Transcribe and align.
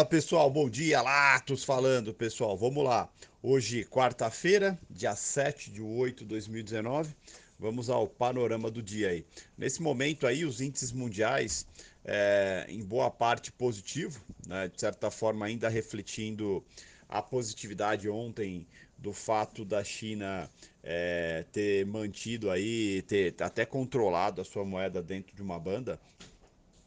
Fala 0.00 0.08
pessoal, 0.08 0.50
bom 0.50 0.70
dia, 0.70 1.02
Latos 1.02 1.62
falando 1.62 2.14
pessoal, 2.14 2.56
vamos 2.56 2.82
lá. 2.82 3.06
Hoje, 3.42 3.84
quarta-feira, 3.84 4.80
dia 4.88 5.14
7 5.14 5.70
de 5.70 5.82
8 5.82 6.20
de 6.20 6.24
2019, 6.24 7.14
vamos 7.58 7.90
ao 7.90 8.08
panorama 8.08 8.70
do 8.70 8.82
dia 8.82 9.10
aí. 9.10 9.26
Nesse 9.58 9.82
momento 9.82 10.26
aí, 10.26 10.42
os 10.42 10.62
índices 10.62 10.90
mundiais, 10.90 11.66
é, 12.02 12.64
em 12.70 12.82
boa 12.82 13.10
parte 13.10 13.52
positivo, 13.52 14.24
né, 14.46 14.68
de 14.68 14.80
certa 14.80 15.10
forma 15.10 15.44
ainda 15.44 15.68
refletindo 15.68 16.64
a 17.06 17.20
positividade 17.20 18.08
ontem 18.08 18.66
do 18.96 19.12
fato 19.12 19.66
da 19.66 19.84
China 19.84 20.48
é, 20.82 21.44
ter 21.52 21.84
mantido 21.84 22.50
aí, 22.50 23.02
ter 23.02 23.34
até 23.42 23.66
controlado 23.66 24.40
a 24.40 24.46
sua 24.46 24.64
moeda 24.64 25.02
dentro 25.02 25.36
de 25.36 25.42
uma 25.42 25.60
banda, 25.60 26.00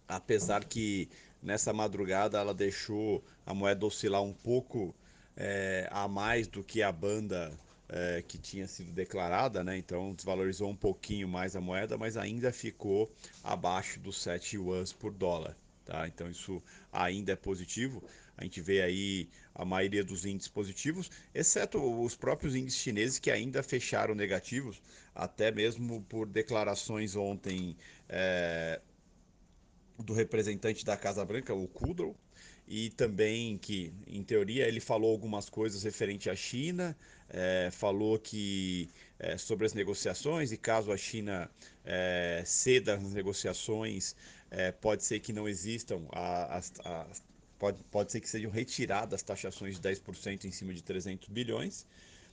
apesar 0.08 0.66
que 0.66 1.08
nessa 1.44 1.74
madrugada 1.74 2.40
ela 2.40 2.54
deixou 2.54 3.24
a 3.46 3.54
moeda 3.54 3.86
oscilar 3.86 4.24
um 4.24 4.34
pouco 4.34 4.96
é, 5.36 5.88
a 5.92 6.08
mais 6.08 6.48
do 6.48 6.64
que 6.64 6.82
a 6.82 6.92
banda 6.92 7.52
é, 7.90 8.24
que 8.28 8.38
tinha 8.38 8.68
sido 8.68 8.92
declarada, 8.92 9.64
né? 9.64 9.78
Então 9.78 10.14
desvalorizou 10.14 10.70
um 10.70 10.76
pouquinho 10.76 11.28
mais 11.28 11.56
a 11.56 11.62
moeda, 11.62 11.98
mas 11.98 12.18
ainda 12.18 12.52
ficou 12.52 13.12
abaixo 13.44 14.00
dos 14.00 14.22
7 14.22 14.56
yuans 14.56 14.94
por 14.94 15.14
dólar. 15.14 15.56
Tá? 15.86 16.08
Então 16.08 16.30
isso 16.30 16.64
ainda 16.92 17.34
é 17.34 17.36
positivo. 17.36 18.02
A 18.38 18.44
gente 18.44 18.62
vê 18.62 18.82
aí 18.82 19.30
a 19.54 19.64
maioria 19.64 20.04
dos 20.04 20.26
índices 20.26 20.50
positivos, 20.50 21.12
exceto 21.36 21.78
os 22.04 22.16
próprios 22.16 22.56
índices 22.56 22.80
chineses 22.80 23.20
que 23.20 23.30
ainda 23.30 23.62
fecharam 23.62 24.16
negativos, 24.16 24.82
até 25.14 25.52
mesmo 25.52 26.02
por 26.10 26.26
declarações 26.26 27.16
ontem 27.16 27.78
é, 28.10 28.82
do 30.04 30.14
representante 30.14 30.86
da 30.86 30.98
Casa 30.98 31.24
Branca, 31.26 31.54
o 31.54 31.68
Kudrow, 31.68 32.16
e 32.68 32.90
também 32.92 33.58
que, 33.58 33.94
em 34.08 34.24
teoria, 34.24 34.68
ele 34.68 34.80
falou 34.80 35.12
algumas 35.12 35.50
coisas 35.50 35.84
referente 35.84 36.30
à 36.30 36.36
China, 36.36 36.96
é, 37.30 37.70
falou 37.72 38.18
que 38.20 38.90
é, 39.20 39.38
sobre 39.38 39.66
as 39.66 39.74
negociações 39.74 40.52
e 40.52 40.58
caso 40.58 40.92
a 40.92 40.98
China 40.98 41.50
é, 41.84 42.42
ceda 42.46 42.98
nas 42.98 43.14
negociações, 43.14 44.16
é, 44.50 44.72
pode 44.72 45.04
ser 45.04 45.20
que 45.20 45.34
não 45.34 45.48
existam, 45.48 46.02
as, 46.12 46.72
as, 46.86 47.24
pode, 47.60 47.84
pode 47.92 48.12
ser 48.12 48.22
que 48.22 48.30
sejam 48.30 48.52
retiradas 48.52 49.16
as 49.16 49.24
taxações 49.24 49.80
de 49.80 49.82
10% 49.82 50.46
em 50.46 50.52
cima 50.52 50.74
de 50.74 50.84
300 50.84 51.28
bilhões, 51.30 51.86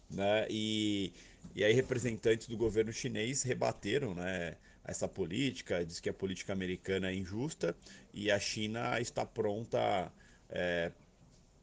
né? 0.09 0.47
E, 0.51 1.13
e 1.55 1.65
aí 1.65 1.73
representantes 1.73 2.47
do 2.47 2.57
governo 2.57 2.93
chinês 2.93 3.43
rebateram, 3.43 4.15
né? 4.15 4.57
Essa 4.85 5.09
política, 5.09 5.85
diz 5.85 6.01
que 6.01 6.09
a 6.09 6.15
política 6.15 6.53
americana 6.53 7.11
é 7.11 7.15
injusta 7.15 7.77
e 8.13 8.31
a 8.31 8.39
China 8.39 9.01
está 9.01 9.25
pronta 9.25 10.13
é, 10.49 10.93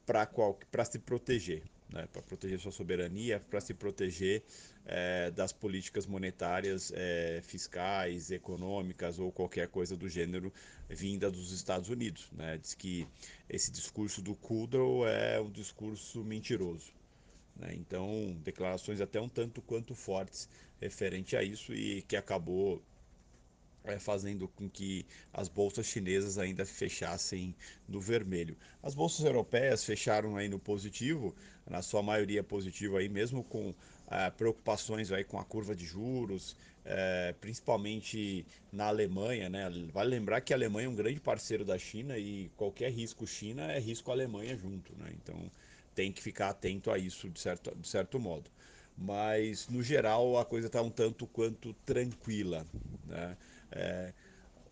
para 0.06 0.86
se 0.86 1.00
proteger, 1.00 1.64
né, 1.90 2.08
para 2.12 2.22
proteger 2.22 2.60
sua 2.60 2.72
soberania, 2.72 3.40
para 3.50 3.60
se 3.60 3.74
proteger 3.74 4.44
é, 4.86 5.30
das 5.32 5.52
políticas 5.52 6.06
monetárias, 6.06 6.94
é, 6.96 7.42
fiscais, 7.44 8.32
econômicas 8.32 9.20
ou 9.20 9.32
qualquer 9.32 9.68
coisa 9.68 9.98
do 9.98 10.08
gênero 10.08 10.54
vinda 10.90 11.30
dos 11.30 11.52
Estados 11.52 11.90
Unidos. 11.90 12.30
Né? 12.32 12.58
Diz 12.58 12.74
que 12.74 13.06
esse 13.50 13.70
discurso 13.72 14.22
do 14.22 14.34
Kudrow 14.36 15.06
é 15.06 15.42
um 15.42 15.52
discurso 15.52 16.24
mentiroso. 16.24 16.94
Né? 17.58 17.74
Então, 17.74 18.38
declarações 18.44 19.02
até 19.02 19.20
um 19.20 19.28
tanto 19.28 19.62
quanto 19.62 19.94
fortes 19.94 20.48
referente 20.80 21.36
a 21.36 21.44
isso 21.44 21.74
e 21.74 22.02
que 22.04 22.16
acabou 22.16 22.82
é, 23.88 24.00
fazendo 24.00 24.48
com 24.48 24.70
que 24.70 25.06
as 25.34 25.48
bolsas 25.48 25.86
chinesas 25.86 26.38
ainda 26.38 26.66
fechassem 26.66 27.56
no 27.88 28.00
vermelho. 28.00 28.58
As 28.84 28.94
bolsas 28.94 29.26
europeias 29.26 29.84
fecharam 29.84 30.36
aí 30.38 30.48
no 30.48 30.60
positivo, 30.60 31.36
na 31.66 31.82
sua 31.82 32.02
maioria 32.02 32.44
positivo 32.44 32.98
aí, 32.98 33.10
mesmo 33.10 33.44
com 33.44 33.74
é, 34.10 34.30
preocupações 34.32 35.12
aí 35.12 35.24
com 35.24 35.40
a 35.40 35.44
curva 35.44 35.76
de 35.76 35.86
juros, 35.86 36.56
é, 36.86 37.34
principalmente 37.42 38.46
na 38.72 38.86
Alemanha, 38.88 39.50
né? 39.50 39.70
Vale 39.92 40.10
lembrar 40.10 40.42
que 40.42 40.54
a 40.54 40.56
Alemanha 40.56 40.88
é 40.88 40.90
um 40.90 40.96
grande 40.96 41.20
parceiro 41.20 41.66
da 41.66 41.78
China 41.78 42.18
e 42.18 42.50
qualquer 42.56 42.92
risco 42.92 43.28
China 43.28 43.72
é 43.72 43.80
risco 43.80 44.10
Alemanha 44.12 44.56
junto, 44.56 44.96
né? 44.98 45.12
Então 45.14 45.52
tem 45.94 46.12
que 46.12 46.22
ficar 46.22 46.50
atento 46.50 46.92
a 46.92 46.98
isso 46.98 47.30
de 47.30 47.40
certo, 47.40 47.76
de 47.76 47.88
certo 47.88 48.20
modo. 48.20 48.50
Mas 48.96 49.68
no 49.68 49.84
geral 49.84 50.38
a 50.38 50.46
coisa 50.46 50.68
está 50.68 50.82
um 50.82 50.90
tanto 50.90 51.28
quanto 51.28 51.74
tranquila, 51.86 52.66
né? 53.06 53.38
É, 53.72 54.14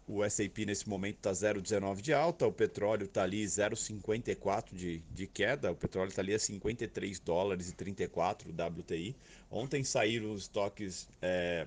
o 0.07 0.23
S&P 0.23 0.65
nesse 0.65 0.87
momento 0.87 1.17
está 1.17 1.31
0,19 1.31 2.01
de 2.01 2.13
alta, 2.13 2.45
o 2.45 2.51
petróleo 2.51 3.05
está 3.05 3.23
ali 3.23 3.43
0,54 3.43 4.73
de, 4.73 4.99
de 5.11 5.27
queda, 5.27 5.71
o 5.71 5.75
petróleo 5.75 6.09
está 6.09 6.21
ali 6.21 6.33
a 6.33 6.39
53 6.39 7.19
dólares 7.19 7.69
e 7.69 7.75
34 7.75 8.51
WTI. 8.51 9.15
Ontem 9.49 9.83
saíram 9.83 10.31
os 10.31 10.43
estoques 10.43 11.07
é, 11.21 11.65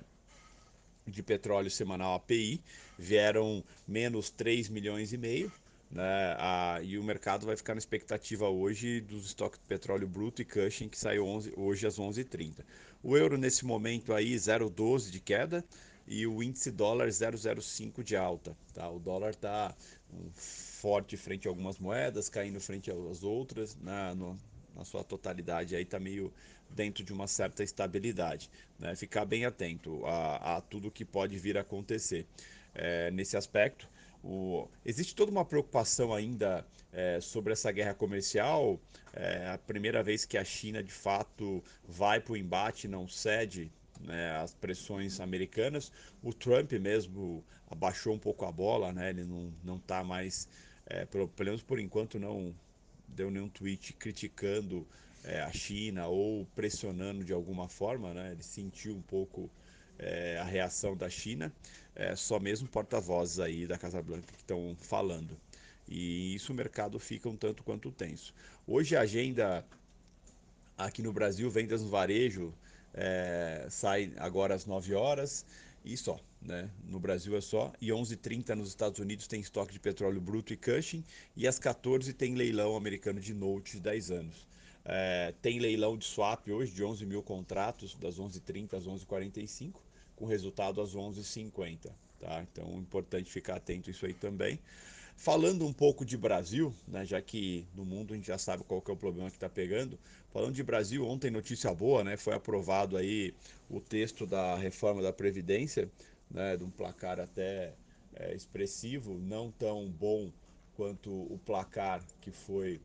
de 1.05 1.21
petróleo 1.21 1.69
semanal 1.69 2.15
API, 2.15 2.61
vieram 2.97 3.63
menos 3.87 4.29
3 4.29 4.69
milhões 4.69 5.11
e 5.11 5.17
meio, 5.17 5.51
né, 5.91 6.35
a, 6.37 6.79
e 6.83 6.97
o 6.97 7.03
mercado 7.03 7.45
vai 7.45 7.57
ficar 7.57 7.73
na 7.73 7.79
expectativa 7.79 8.47
hoje 8.47 9.01
dos 9.01 9.25
estoques 9.25 9.59
de 9.59 9.65
petróleo 9.65 10.07
bruto 10.07 10.41
e 10.41 10.45
Cushing 10.45 10.87
que 10.87 10.97
saiu 10.97 11.25
11, 11.25 11.53
hoje 11.57 11.87
às 11.87 11.99
11h30. 11.99 12.63
O 13.03 13.17
euro 13.17 13.37
nesse 13.37 13.65
momento 13.65 14.13
aí 14.13 14.35
0,12 14.35 15.09
de 15.09 15.19
queda, 15.19 15.65
e 16.09 16.25
o 16.25 16.41
índice 16.41 16.71
dólar 16.71 17.07
0,05 17.09 18.01
de 18.01 18.17
alta. 18.17 18.57
Tá? 18.73 18.89
O 18.89 18.99
dólar 18.99 19.29
está 19.29 19.75
um, 20.11 20.31
forte 20.33 21.15
frente 21.15 21.47
a 21.47 21.51
algumas 21.51 21.77
moedas, 21.77 22.27
caindo 22.27 22.59
frente 22.59 22.91
às 22.91 23.23
outras, 23.23 23.77
na, 23.79 24.15
no, 24.15 24.35
na 24.75 24.83
sua 24.83 25.03
totalidade 25.03 25.75
aí 25.75 25.83
está 25.83 25.99
meio 25.99 26.33
dentro 26.67 27.03
de 27.03 27.13
uma 27.13 27.27
certa 27.27 27.63
estabilidade. 27.63 28.49
Né? 28.79 28.95
Ficar 28.95 29.23
bem 29.23 29.45
atento 29.45 30.03
a, 30.07 30.57
a 30.57 30.61
tudo 30.61 30.89
que 30.89 31.05
pode 31.05 31.37
vir 31.37 31.59
a 31.59 31.61
acontecer 31.61 32.25
é, 32.73 33.11
nesse 33.11 33.37
aspecto. 33.37 33.87
O, 34.23 34.67
existe 34.83 35.13
toda 35.13 35.31
uma 35.31 35.45
preocupação 35.45 36.11
ainda 36.11 36.65
é, 36.91 37.21
sobre 37.21 37.53
essa 37.53 37.71
guerra 37.71 37.93
comercial. 37.93 38.79
É 39.13 39.47
a 39.47 39.59
primeira 39.59 40.01
vez 40.01 40.25
que 40.25 40.39
a 40.39 40.43
China 40.43 40.81
de 40.81 40.91
fato 40.91 41.63
vai 41.87 42.19
para 42.19 42.33
o 42.33 42.37
embate, 42.37 42.87
não 42.87 43.07
cede 43.07 43.71
né, 43.99 44.37
as 44.37 44.53
pressões 44.53 45.19
americanas. 45.19 45.91
O 46.23 46.33
Trump 46.33 46.71
mesmo 46.73 47.43
abaixou 47.69 48.13
um 48.13 48.19
pouco 48.19 48.45
a 48.45 48.51
bola, 48.51 48.91
né, 48.91 49.09
ele 49.09 49.23
não, 49.23 49.53
não 49.63 49.77
está 49.77 50.03
mais, 50.03 50.47
é, 50.85 51.05
pelo, 51.05 51.27
pelo 51.27 51.49
menos 51.49 51.63
por 51.63 51.79
enquanto, 51.79 52.19
não 52.19 52.55
deu 53.07 53.29
nenhum 53.29 53.49
tweet 53.49 53.93
criticando 53.93 54.87
é, 55.23 55.41
a 55.41 55.51
China 55.51 56.07
ou 56.07 56.45
pressionando 56.55 57.23
de 57.23 57.33
alguma 57.33 57.67
forma, 57.67 58.13
né, 58.13 58.31
ele 58.31 58.43
sentiu 58.43 58.95
um 58.95 59.01
pouco 59.01 59.49
é, 59.97 60.37
a 60.39 60.43
reação 60.43 60.95
da 60.95 61.09
China, 61.09 61.51
é, 61.95 62.15
só 62.15 62.39
mesmo 62.39 62.67
porta-vozes 62.67 63.39
aí 63.39 63.67
da 63.67 63.77
Casa 63.77 64.01
Branca 64.01 64.31
que 64.31 64.39
estão 64.39 64.75
falando. 64.79 65.37
E 65.87 66.35
isso 66.35 66.53
o 66.53 66.55
mercado 66.55 66.99
fica 66.99 67.27
um 67.27 67.35
tanto 67.35 67.63
quanto 67.63 67.91
tenso. 67.91 68.33
Hoje 68.65 68.95
a 68.95 69.01
agenda 69.01 69.65
aqui 70.77 71.01
no 71.01 71.11
Brasil, 71.11 71.49
vendas 71.49 71.81
no 71.81 71.89
varejo, 71.89 72.53
é, 72.93 73.67
sai 73.69 74.13
agora 74.17 74.55
às 74.55 74.65
9 74.65 74.93
horas 74.93 75.45
e 75.83 75.95
só. 75.97 76.19
Né? 76.41 76.69
No 76.85 76.99
Brasil 76.99 77.35
é 77.35 77.41
só. 77.41 77.73
E 77.81 77.89
11h30 77.89 78.55
nos 78.55 78.69
Estados 78.69 78.99
Unidos 78.99 79.27
tem 79.27 79.41
estoque 79.41 79.73
de 79.73 79.79
petróleo 79.79 80.21
bruto 80.21 80.53
e 80.53 80.57
Cushing. 80.57 81.03
E 81.35 81.47
às 81.47 81.59
14 81.59 82.13
tem 82.13 82.35
leilão 82.35 82.75
americano 82.75 83.19
de 83.19 83.33
note 83.33 83.73
de 83.73 83.79
10 83.81 84.11
anos. 84.11 84.47
É, 84.85 85.33
tem 85.41 85.59
leilão 85.59 85.97
de 85.97 86.05
swap 86.05 86.47
hoje 86.47 86.71
de 86.71 86.83
11 86.83 87.05
mil 87.05 87.21
contratos, 87.21 87.95
das 87.95 88.17
11h30 88.17 88.73
às 88.73 88.85
11h45, 88.85 89.73
com 90.15 90.25
resultado 90.25 90.81
às 90.81 90.95
11h50. 90.95 91.91
Tá? 92.19 92.41
Então, 92.51 92.77
importante 92.77 93.31
ficar 93.31 93.57
atento 93.57 93.89
isso 93.89 94.05
aí 94.05 94.13
também. 94.13 94.59
Falando 95.19 95.67
um 95.67 95.73
pouco 95.73 96.05
de 96.05 96.15
Brasil, 96.15 96.73
né, 96.87 97.03
já 97.03 97.21
que 97.21 97.67
no 97.75 97.83
mundo 97.83 98.13
a 98.13 98.15
gente 98.15 98.27
já 98.27 98.37
sabe 98.37 98.63
qual 98.63 98.81
que 98.81 98.89
é 98.89 98.93
o 98.93 98.97
problema 98.97 99.29
que 99.29 99.35
está 99.35 99.49
pegando. 99.49 99.99
Falando 100.31 100.53
de 100.53 100.63
Brasil, 100.63 101.05
ontem 101.05 101.29
notícia 101.29 101.73
boa, 101.73 102.05
né, 102.05 102.15
foi 102.15 102.33
aprovado 102.33 102.95
aí 102.95 103.33
o 103.69 103.81
texto 103.81 104.25
da 104.25 104.55
reforma 104.55 105.01
da 105.01 105.11
Previdência, 105.11 105.91
né, 106.31 106.55
de 106.55 106.63
um 106.63 106.69
placar 106.69 107.19
até 107.19 107.73
é, 108.15 108.33
expressivo, 108.33 109.19
não 109.19 109.51
tão 109.51 109.89
bom 109.89 110.31
quanto 110.77 111.11
o 111.11 111.37
placar 111.45 112.01
que 112.21 112.31
foi 112.31 112.79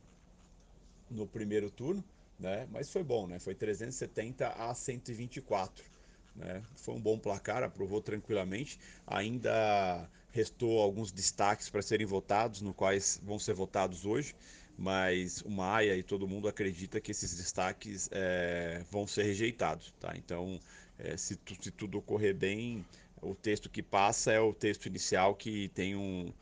no 1.08 1.29
primeiro 1.29 1.70
turno, 1.70 2.03
né, 2.37 2.67
mas 2.73 2.91
foi 2.91 3.05
bom, 3.05 3.29
né, 3.29 3.38
foi 3.38 3.55
370 3.55 4.49
a 4.49 4.75
124. 4.75 5.85
Né? 6.34 6.62
Foi 6.75 6.94
um 6.94 7.00
bom 7.00 7.19
placar, 7.19 7.62
aprovou 7.62 8.00
tranquilamente. 8.00 8.78
Ainda 9.06 10.08
restou 10.32 10.81
alguns 10.81 11.12
destaques 11.12 11.70
para 11.70 11.81
serem 11.81 12.06
votados, 12.06 12.60
no 12.60 12.75
quais 12.75 13.20
vão 13.22 13.38
ser 13.38 13.54
votados 13.54 14.04
hoje, 14.04 14.34
mas 14.76 15.40
o 15.42 15.50
Maia 15.50 15.96
e 15.96 16.02
todo 16.02 16.26
mundo 16.26 16.48
acredita 16.48 17.00
que 17.00 17.12
esses 17.12 17.36
destaques 17.36 18.08
é, 18.10 18.82
vão 18.90 19.06
ser 19.06 19.22
rejeitados. 19.22 19.94
Tá? 20.00 20.12
Então, 20.16 20.58
é, 20.98 21.16
se, 21.16 21.36
tu, 21.36 21.54
se 21.62 21.70
tudo 21.70 21.98
ocorrer 21.98 22.34
bem, 22.34 22.84
o 23.22 23.34
texto 23.34 23.70
que 23.70 23.82
passa 23.82 24.32
é 24.32 24.40
o 24.40 24.52
texto 24.52 24.86
inicial 24.86 25.34
que 25.36 25.69
tem 25.69 25.94
um, 25.94 26.32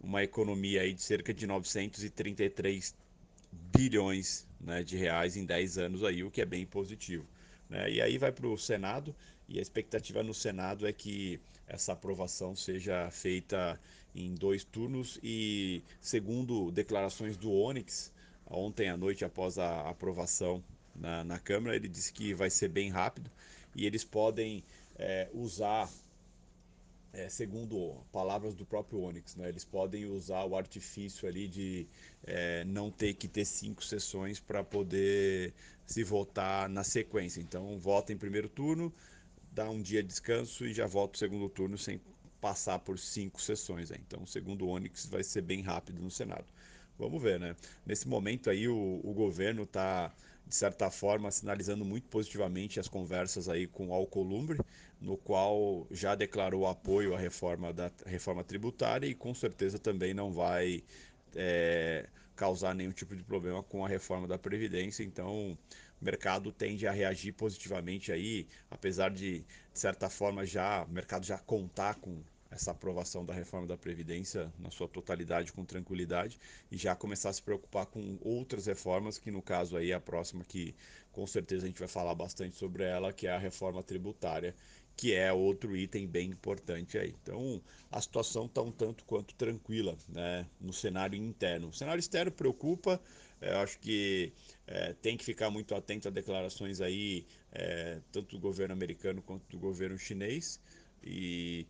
uma 0.00 0.22
economia 0.24 0.82
aí 0.82 0.92
de 0.92 1.02
cerca 1.02 1.32
de 1.32 1.46
933 1.46 2.94
bilhões 3.76 4.46
né, 4.60 4.82
de 4.82 4.96
reais 4.96 5.36
em 5.36 5.44
10 5.44 5.78
anos 5.78 6.04
aí, 6.04 6.24
o 6.24 6.30
que 6.30 6.40
é 6.40 6.44
bem 6.44 6.66
positivo. 6.66 7.24
Né? 7.68 7.90
E 7.92 8.00
aí 8.02 8.18
vai 8.18 8.32
para 8.32 8.46
o 8.46 8.58
Senado 8.58 9.14
e 9.48 9.58
a 9.58 9.62
expectativa 9.62 10.22
no 10.22 10.34
Senado 10.34 10.86
é 10.86 10.92
que 10.92 11.40
essa 11.66 11.92
aprovação 11.92 12.54
seja 12.54 13.10
feita 13.10 13.78
em 14.14 14.34
dois 14.34 14.64
turnos 14.64 15.18
e 15.22 15.82
segundo 16.00 16.70
declarações 16.70 17.36
do 17.36 17.52
Onyx, 17.52 18.12
ontem 18.46 18.88
à 18.88 18.96
noite 18.96 19.24
após 19.24 19.58
a 19.58 19.88
aprovação 19.88 20.62
na, 20.94 21.22
na 21.24 21.38
Câmara, 21.38 21.76
ele 21.76 21.88
disse 21.88 22.12
que 22.12 22.32
vai 22.34 22.50
ser 22.50 22.68
bem 22.68 22.90
rápido 22.90 23.30
e 23.74 23.84
eles 23.84 24.04
podem 24.04 24.64
é, 24.96 25.28
usar 25.32 25.88
é, 27.12 27.30
segundo 27.30 27.94
palavras 28.12 28.54
do 28.54 28.66
próprio 28.66 29.00
Onyx, 29.00 29.36
né, 29.36 29.48
eles 29.48 29.64
podem 29.64 30.04
usar 30.04 30.44
o 30.44 30.54
artifício 30.54 31.26
ali 31.26 31.48
de 31.48 31.86
é, 32.24 32.62
não 32.64 32.90
ter 32.90 33.14
que 33.14 33.26
ter 33.26 33.44
cinco 33.44 33.82
sessões 33.82 34.38
para 34.38 34.62
poder 34.62 35.54
se 35.86 36.04
votar 36.04 36.68
na 36.68 36.84
sequência. 36.84 37.40
Então, 37.40 37.78
vota 37.78 38.12
em 38.12 38.18
primeiro 38.18 38.48
turno, 38.48 38.92
dá 39.56 39.70
um 39.70 39.80
dia 39.80 40.02
de 40.02 40.08
descanso 40.08 40.66
e 40.66 40.74
já 40.74 40.86
volta 40.86 41.16
o 41.16 41.18
segundo 41.18 41.48
turno 41.48 41.78
sem 41.78 41.98
passar 42.42 42.78
por 42.78 42.98
cinco 42.98 43.40
sessões. 43.40 43.90
Então, 43.90 44.26
segundo 44.26 44.66
o 44.66 44.68
Onyx, 44.68 45.06
vai 45.06 45.24
ser 45.24 45.40
bem 45.40 45.62
rápido 45.62 46.02
no 46.02 46.10
Senado. 46.10 46.44
Vamos 46.98 47.22
ver, 47.22 47.40
né? 47.40 47.56
Nesse 47.84 48.06
momento 48.06 48.50
aí, 48.50 48.68
o, 48.68 49.00
o 49.02 49.14
governo 49.14 49.62
está 49.62 50.12
de 50.46 50.54
certa 50.54 50.90
forma, 50.90 51.30
sinalizando 51.30 51.84
muito 51.84 52.06
positivamente 52.08 52.78
as 52.78 52.86
conversas 52.86 53.48
aí 53.48 53.66
com 53.66 53.88
o 53.88 53.92
Alcolumbre, 53.92 54.60
no 55.00 55.16
qual 55.16 55.86
já 55.90 56.14
declarou 56.14 56.66
apoio 56.66 57.14
à 57.14 57.18
reforma 57.18 57.72
da 57.72 57.90
reforma 58.04 58.44
tributária 58.44 59.08
e 59.08 59.14
com 59.14 59.34
certeza 59.34 59.76
também 59.78 60.14
não 60.14 60.32
vai 60.32 60.84
é, 61.34 62.06
causar 62.36 62.74
nenhum 62.74 62.92
tipo 62.92 63.16
de 63.16 63.24
problema 63.24 63.62
com 63.62 63.84
a 63.84 63.88
reforma 63.88 64.28
da 64.28 64.38
Previdência. 64.38 65.02
Então, 65.02 65.58
o 66.00 66.04
mercado 66.04 66.52
tende 66.52 66.86
a 66.86 66.92
reagir 66.92 67.32
positivamente 67.32 68.12
aí, 68.12 68.46
apesar 68.70 69.10
de, 69.10 69.40
de 69.40 69.78
certa 69.78 70.08
forma, 70.10 70.44
já 70.44 70.84
o 70.84 70.90
mercado 70.90 71.24
já 71.24 71.38
contar 71.38 71.94
com 71.96 72.22
essa 72.50 72.70
aprovação 72.70 73.24
da 73.24 73.34
reforma 73.34 73.66
da 73.66 73.76
Previdência 73.76 74.52
na 74.58 74.70
sua 74.70 74.88
totalidade 74.88 75.52
com 75.52 75.64
tranquilidade 75.64 76.38
e 76.70 76.76
já 76.76 76.94
começar 76.94 77.30
a 77.30 77.32
se 77.32 77.42
preocupar 77.42 77.86
com 77.86 78.18
outras 78.20 78.66
reformas, 78.66 79.18
que 79.18 79.30
no 79.30 79.42
caso 79.42 79.76
aí 79.76 79.92
a 79.92 80.00
próxima 80.00 80.44
que 80.44 80.74
com 81.12 81.26
certeza 81.26 81.64
a 81.64 81.68
gente 81.68 81.78
vai 81.78 81.88
falar 81.88 82.14
bastante 82.14 82.56
sobre 82.56 82.84
ela, 82.84 83.12
que 83.12 83.26
é 83.26 83.32
a 83.32 83.38
reforma 83.38 83.82
tributária, 83.82 84.54
que 84.96 85.12
é 85.12 85.32
outro 85.32 85.76
item 85.76 86.06
bem 86.06 86.30
importante 86.30 86.96
aí. 86.98 87.14
Então 87.22 87.60
a 87.90 88.00
situação 88.00 88.46
está 88.46 88.62
um 88.62 88.72
tanto 88.72 89.04
quanto 89.04 89.34
tranquila 89.34 89.96
né, 90.08 90.46
no 90.60 90.72
cenário 90.72 91.16
interno. 91.16 91.68
O 91.68 91.72
cenário 91.72 92.00
externo 92.00 92.32
preocupa, 92.32 93.00
é, 93.40 93.52
eu 93.52 93.58
acho 93.58 93.78
que 93.78 94.32
é, 94.66 94.94
tem 94.94 95.16
que 95.16 95.24
ficar 95.24 95.50
muito 95.50 95.74
atento 95.74 96.08
a 96.08 96.10
declarações 96.10 96.80
aí, 96.80 97.26
é, 97.52 98.00
tanto 98.10 98.36
do 98.36 98.40
governo 98.40 98.72
americano 98.72 99.22
quanto 99.22 99.44
do 99.50 99.58
governo 99.58 99.98
chinês. 99.98 100.58
E 101.04 101.66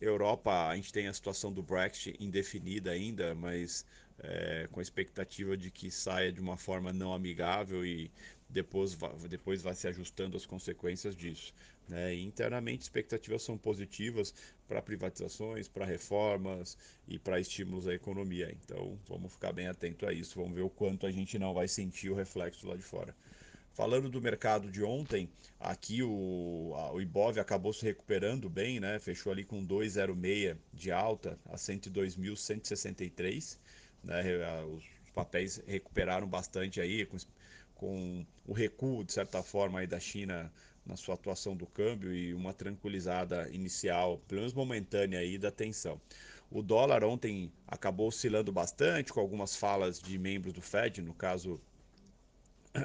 Europa, 0.00 0.68
a 0.68 0.76
gente 0.76 0.92
tem 0.92 1.06
a 1.06 1.12
situação 1.12 1.52
do 1.52 1.62
Brexit 1.62 2.16
indefinida 2.20 2.90
ainda, 2.90 3.34
mas 3.34 3.86
é, 4.18 4.68
com 4.70 4.80
a 4.80 4.82
expectativa 4.82 5.56
de 5.56 5.70
que 5.70 5.90
saia 5.90 6.32
de 6.32 6.40
uma 6.40 6.56
forma 6.56 6.92
não 6.92 7.12
amigável 7.12 7.84
e 7.86 8.10
depois, 8.48 8.96
depois 9.28 9.62
vai 9.62 9.74
se 9.74 9.88
ajustando 9.88 10.36
as 10.36 10.46
consequências 10.46 11.16
disso. 11.16 11.52
Né? 11.88 12.14
Internamente, 12.14 12.82
expectativas 12.82 13.42
são 13.42 13.58
positivas 13.58 14.34
para 14.66 14.80
privatizações, 14.80 15.68
para 15.68 15.84
reformas 15.84 16.78
e 17.06 17.18
para 17.18 17.38
estímulos 17.38 17.86
à 17.86 17.94
economia. 17.94 18.56
Então, 18.64 18.98
vamos 19.08 19.32
ficar 19.32 19.52
bem 19.52 19.68
atento 19.68 20.06
a 20.06 20.12
isso, 20.12 20.38
vamos 20.38 20.54
ver 20.54 20.62
o 20.62 20.70
quanto 20.70 21.06
a 21.06 21.10
gente 21.10 21.38
não 21.38 21.52
vai 21.52 21.68
sentir 21.68 22.10
o 22.10 22.14
reflexo 22.14 22.66
lá 22.66 22.76
de 22.76 22.82
fora. 22.82 23.14
Falando 23.74 24.08
do 24.08 24.20
mercado 24.20 24.70
de 24.70 24.84
ontem, 24.84 25.28
aqui 25.58 26.00
o, 26.00 26.72
a, 26.76 26.92
o 26.92 27.00
Ibov 27.00 27.40
acabou 27.40 27.72
se 27.72 27.84
recuperando 27.84 28.48
bem, 28.48 28.78
né? 28.78 29.00
Fechou 29.00 29.32
ali 29.32 29.44
com 29.44 29.66
2,06 29.66 30.56
de 30.72 30.92
alta 30.92 31.36
a 31.46 31.56
102.163. 31.56 33.58
Né? 34.04 34.22
Os 34.66 34.84
papéis 35.12 35.60
recuperaram 35.66 36.28
bastante 36.28 36.80
aí, 36.80 37.04
com, 37.04 37.16
com 37.74 38.24
o 38.46 38.52
recuo, 38.52 39.02
de 39.02 39.12
certa 39.12 39.42
forma, 39.42 39.80
aí 39.80 39.88
da 39.88 39.98
China 39.98 40.52
na 40.86 40.96
sua 40.96 41.14
atuação 41.14 41.56
do 41.56 41.66
câmbio 41.66 42.14
e 42.14 42.34
uma 42.34 42.52
tranquilizada 42.52 43.48
inicial, 43.50 44.18
pelo 44.28 44.40
menos 44.40 44.54
momentânea 44.54 45.18
aí, 45.18 45.38
da 45.38 45.50
tensão. 45.50 46.00
O 46.50 46.62
dólar 46.62 47.02
ontem 47.04 47.50
acabou 47.66 48.08
oscilando 48.08 48.52
bastante, 48.52 49.12
com 49.12 49.20
algumas 49.20 49.56
falas 49.56 49.98
de 49.98 50.18
membros 50.18 50.52
do 50.52 50.60
Fed, 50.60 51.00
no 51.00 51.14
caso 51.14 51.60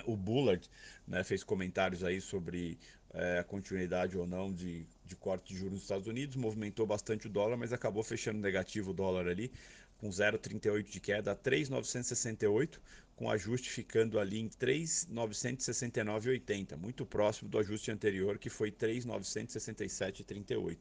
o 0.05 0.15
Bullard 0.15 0.69
né, 1.07 1.23
fez 1.23 1.43
comentários 1.43 2.03
aí 2.03 2.21
sobre 2.21 2.77
é, 3.11 3.39
a 3.39 3.43
continuidade 3.43 4.17
ou 4.17 4.27
não 4.27 4.53
de, 4.53 4.85
de 5.05 5.15
corte 5.15 5.53
de 5.53 5.59
juros 5.59 5.73
nos 5.73 5.81
Estados 5.81 6.07
Unidos, 6.07 6.35
movimentou 6.35 6.85
bastante 6.85 7.27
o 7.27 7.29
dólar, 7.29 7.57
mas 7.57 7.73
acabou 7.73 8.03
fechando 8.03 8.39
negativo 8.39 8.91
o 8.91 8.93
dólar 8.93 9.27
ali, 9.27 9.51
com 9.99 10.09
0,38 10.09 10.89
de 10.89 10.99
queda 10.99 11.33
a 11.33 11.35
3,968, 11.35 12.81
com 13.15 13.29
ajuste 13.29 13.69
ficando 13.69 14.17
ali 14.17 14.39
em 14.39 14.47
3,969,80, 14.47 16.75
muito 16.77 17.05
próximo 17.05 17.49
do 17.49 17.59
ajuste 17.59 17.91
anterior, 17.91 18.37
que 18.37 18.49
foi 18.49 18.71
3,967,38. 18.71 20.77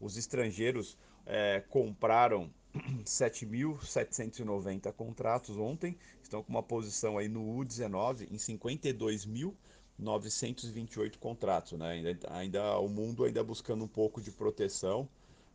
Os 0.00 0.16
estrangeiros 0.16 0.96
é, 1.26 1.60
compraram 1.68 2.48
7.790 3.04 4.92
contratos 4.92 5.56
ontem, 5.56 5.98
estão 6.22 6.40
com 6.42 6.50
uma 6.50 6.62
posição 6.62 7.18
aí 7.18 7.28
no 7.28 7.42
U19 7.58 8.28
em 8.30 8.36
52.928 8.36 11.18
contratos, 11.18 11.76
né? 11.78 11.90
Ainda, 11.90 12.18
ainda 12.30 12.78
o 12.78 12.88
mundo 12.88 13.24
ainda 13.24 13.42
buscando 13.42 13.82
um 13.84 13.88
pouco 13.88 14.20
de 14.20 14.30
proteção, 14.30 15.08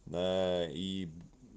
né? 0.05 0.69
E 0.73 1.09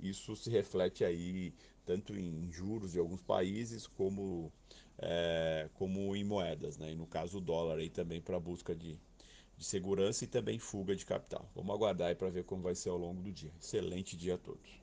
isso 0.03 0.35
se 0.37 0.51
reflete 0.51 1.05
aí 1.05 1.53
tanto 1.85 2.17
em 2.17 2.51
juros 2.53 2.93
de 2.93 2.99
alguns 2.99 3.21
países 3.21 3.87
como 3.87 4.53
é, 4.99 5.69
como 5.75 6.15
em 6.15 6.25
moedas, 6.25 6.77
né? 6.77 6.93
E 6.93 6.95
no 6.95 7.07
caso 7.07 7.39
o 7.39 7.41
dólar 7.41 7.79
aí 7.79 7.89
também 7.89 8.21
para 8.21 8.39
busca 8.39 8.75
de, 8.75 8.99
de 9.57 9.65
segurança 9.65 10.25
e 10.25 10.27
também 10.27 10.59
fuga 10.59 10.95
de 10.95 11.05
capital. 11.05 11.51
Vamos 11.55 11.75
aguardar 11.75 12.09
aí 12.09 12.15
para 12.15 12.31
ver 12.31 12.45
como 12.45 12.63
vai 12.63 12.75
ser 12.75 12.91
ao 12.91 12.99
longo 12.99 13.23
do 13.23 13.33
dia. 13.33 13.53
Excelente 13.61 14.17
dia 14.17 14.35
a 14.35 14.39
todos. 14.39 14.81